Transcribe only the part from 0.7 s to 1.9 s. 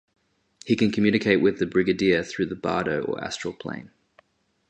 can communicate with the